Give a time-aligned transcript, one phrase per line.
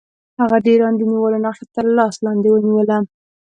[0.39, 2.97] هغه د ایران د نیولو نقشه تر لاس لاندې ونیوله.